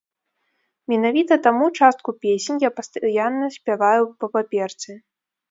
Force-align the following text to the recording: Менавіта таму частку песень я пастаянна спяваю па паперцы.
Менавіта 0.93 1.37
таму 1.47 1.65
частку 1.81 2.09
песень 2.23 2.63
я 2.67 2.71
пастаянна 2.81 3.51
спяваю 3.59 4.03
па 4.25 4.33
паперцы. 4.39 4.91